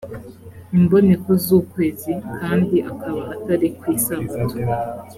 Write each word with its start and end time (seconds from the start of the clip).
imboneko 0.77 1.29
z’ukwezi 1.45 2.11
kandi 2.39 2.75
akaba 2.91 3.21
atari 3.35 3.67
ku 3.77 3.83
isabato 3.97 4.57